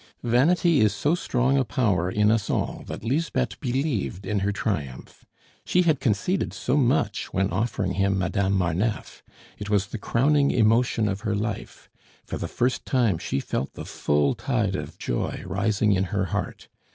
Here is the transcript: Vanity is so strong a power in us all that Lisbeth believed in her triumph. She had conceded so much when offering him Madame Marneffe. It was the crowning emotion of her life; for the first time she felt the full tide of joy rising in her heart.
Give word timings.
Vanity 0.23 0.79
is 0.81 0.95
so 0.95 1.13
strong 1.13 1.59
a 1.59 1.63
power 1.63 2.09
in 2.09 2.31
us 2.31 2.49
all 2.49 2.83
that 2.87 3.03
Lisbeth 3.03 3.59
believed 3.59 4.25
in 4.25 4.39
her 4.39 4.51
triumph. 4.51 5.27
She 5.63 5.83
had 5.83 5.99
conceded 5.99 6.53
so 6.53 6.75
much 6.75 7.31
when 7.31 7.51
offering 7.51 7.91
him 7.93 8.17
Madame 8.17 8.53
Marneffe. 8.57 9.21
It 9.59 9.69
was 9.69 9.85
the 9.85 9.99
crowning 9.99 10.49
emotion 10.49 11.07
of 11.07 11.21
her 11.21 11.35
life; 11.35 11.87
for 12.25 12.39
the 12.39 12.47
first 12.47 12.83
time 12.83 13.19
she 13.19 13.39
felt 13.39 13.73
the 13.73 13.85
full 13.85 14.33
tide 14.33 14.75
of 14.75 14.97
joy 14.97 15.43
rising 15.45 15.91
in 15.91 16.05
her 16.05 16.25
heart. 16.25 16.67